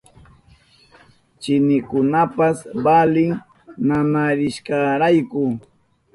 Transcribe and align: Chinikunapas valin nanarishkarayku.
Chinikunapas 1.41 2.51
valin 2.83 3.31
nanarishkarayku. 3.87 5.43